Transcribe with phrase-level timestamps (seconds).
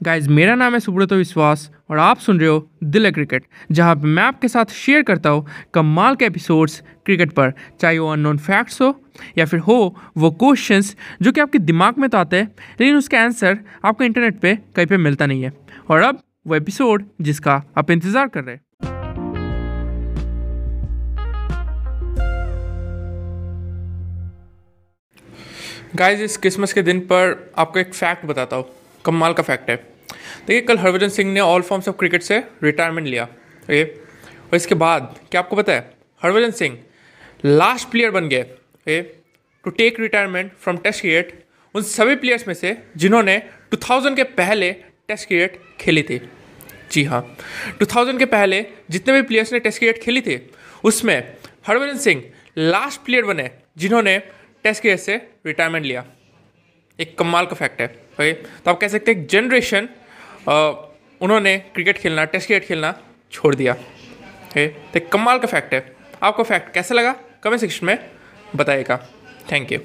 [0.00, 4.22] Guys मेरा नाम है सुब्रत विश्वास और आप सुन रहे हो दिल क्रिकेट, जहाँ मैं
[4.22, 8.94] आपके साथ शेयर करता हूँ कमाल के एपिसोड्स क्रिकेट पर। चाहे वो अननोन फैक्ट्स हो
[9.38, 12.46] या फिर हो वो क्वेश्चंस जो कि आपके दिमाग में तो आते हैं,
[12.80, 15.52] लेकिन उसका आंसर आपको इंटरनेट पे कहीं पे मिलता नहीं है।
[15.90, 18.62] और अब वो एपिसोड जिसका आप इंतज़ार कर रहे हैं।
[25.96, 28.64] गाइज़ इस क्रिसमस के दिन पर आपको एक फैक्ट बताता हूँ।
[29.04, 29.76] कमाल का फैक्ट है।
[30.46, 33.84] देखिए, कल हरभजन सिंह ने ऑल फॉर्म्स ऑफ़ क्रिकेट से रिटायरमेंट लिया। ओके?
[33.84, 35.90] और इसके बाद, क्या आपको पता है?
[36.22, 36.78] हरभजन सिंह
[37.44, 39.02] लास्ट प्लेयर बन गए। Okay?
[39.64, 41.44] To take retirement from test cricket
[41.74, 43.42] उन सभी प्लेयर्स में से जिन्होंने
[43.74, 44.72] 2000 के पहले
[45.08, 46.20] टेस्ट क्रिकेट खेली थी।
[46.92, 47.36] जी हाँ।
[47.78, 50.50] 2000 के पहले जितने भी प्लेयर्स ने टेस्ट क्रिकेट खेली थी,
[50.84, 51.36] उसमें
[51.66, 52.22] हरभजन सिंह
[52.58, 54.18] लास्ट प्लेयर बने जिन्होंने
[54.64, 56.04] टेस्ट क्रिकेट से रिटायरमेंट लिया।
[56.98, 59.88] एक कमाल का फैक्ट है ओके तो आप कह सकते हैं जनरेशन
[61.20, 62.94] उन्होंने क्रिकेट खेलना टेस्ट क्रिकेट खेलना
[63.32, 65.80] छोड़ दिया ओके तो एक कमाल का फैक्ट है।
[66.22, 67.12] आपको फैक्ट कैसा लगा?
[67.42, 67.98] कमेंट सेक्शन में
[68.56, 68.96] बताएगा
[69.52, 69.78] थैंक यू